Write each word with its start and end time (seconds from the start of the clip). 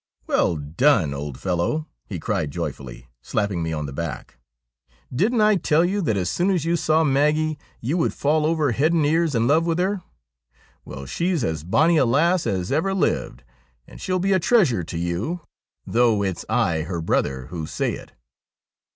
'Well 0.25 0.55
done! 0.55 1.13
old 1.13 1.39
fellow,' 1.39 1.85
he 2.07 2.17
cried 2.19 2.49
joyfully, 2.49 3.07
slapping 3.21 3.61
me 3.61 3.71
on 3.71 3.85
the 3.85 3.93
back.' 3.93 4.39
Didn't 5.15 5.41
I 5.41 5.57
tell 5.57 5.85
you 5.85 6.01
that 6.01 6.17
as 6.17 6.27
soon 6.27 6.49
as 6.49 6.65
you 6.65 6.75
saw 6.75 7.03
Maggie 7.03 7.49
THE 7.49 7.49
SPECTRE 7.49 7.51
OF 7.51 7.59
BARROCHAN 7.59 7.77
49 7.83 7.89
you 7.89 7.97
would 7.99 8.13
fall 8.15 8.45
over 8.47 8.71
head 8.71 8.93
and 8.93 9.05
ears 9.05 9.35
in 9.35 9.45
love 9.47 9.67
with 9.67 9.77
her? 9.77 10.01
Well, 10.83 11.05
she's 11.05 11.43
as 11.43 11.63
bonnie 11.63 11.97
a 11.97 12.07
lass 12.07 12.47
as 12.47 12.71
ever 12.71 12.95
lived, 12.95 13.43
and 13.85 14.01
she'll 14.01 14.17
be 14.17 14.33
a 14.33 14.39
treasure 14.39 14.83
to 14.83 14.97
you, 14.97 15.41
though 15.85 16.23
it's 16.23 16.45
I, 16.49 16.81
her 16.81 16.99
brother, 16.99 17.45
who 17.51 17.67
say 17.67 17.93
it.' 17.93 18.13